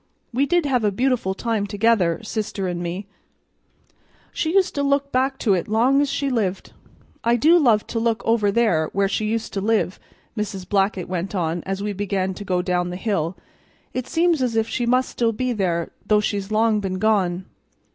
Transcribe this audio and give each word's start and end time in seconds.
We 0.33 0.47
did 0.47 0.65
have 0.65 0.83
a 0.83 0.91
beautiful 0.91 1.35
time 1.35 1.67
together, 1.67 2.21
sister 2.23 2.67
an' 2.67 2.81
me; 2.81 3.05
she 4.33 4.51
used 4.55 4.73
to 4.73 4.81
look 4.81 5.11
back 5.11 5.37
to 5.37 5.53
it 5.53 5.67
long's 5.67 6.09
she 6.09 6.31
lived. 6.31 6.73
"I 7.23 7.35
do 7.35 7.59
love 7.59 7.85
to 7.85 7.99
look 7.99 8.25
over 8.25 8.51
there 8.51 8.89
where 8.93 9.07
she 9.07 9.25
used 9.27 9.53
to 9.53 9.61
live," 9.61 9.99
Mrs. 10.35 10.67
Blackett 10.67 11.07
went 11.07 11.35
on 11.35 11.61
as 11.67 11.83
we 11.83 11.93
began 11.93 12.33
to 12.33 12.43
go 12.43 12.63
down 12.63 12.89
the 12.89 12.95
hill. 12.95 13.37
"It 13.93 14.07
seems 14.07 14.41
as 14.41 14.55
if 14.55 14.67
she 14.67 14.87
must 14.87 15.07
still 15.11 15.33
be 15.33 15.53
there, 15.53 15.91
though 16.07 16.19
she's 16.19 16.51
long 16.51 16.79
been 16.79 16.97
gone. 16.97 17.45